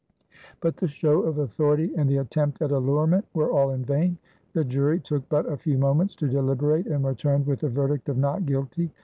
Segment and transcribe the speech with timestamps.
[0.61, 4.17] But the show of authority and the attempt at allurement were all in vain.
[4.53, 8.17] The jury took but a few moments to deliberate and returned with the verdict of
[8.17, 8.89] "not guilty."